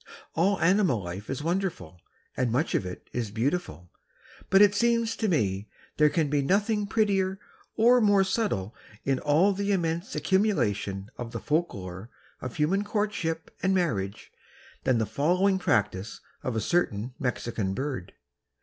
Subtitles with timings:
[0.33, 2.01] All animal life is wonderful
[2.35, 3.91] and much of it is beautiful,
[4.49, 7.39] but it seems to me there can be nothing prettier
[7.75, 8.73] or more subtle
[9.05, 12.09] in all the immense accumulation of the folk lore
[12.41, 14.31] of human courtship and marriage
[14.85, 18.13] than the following practice of a certain Mexican bird.